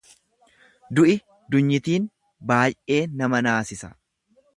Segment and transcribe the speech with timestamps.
[0.99, 1.11] Du'i
[1.55, 2.07] dunyitiin
[2.53, 3.91] baay'ee nama naasisa.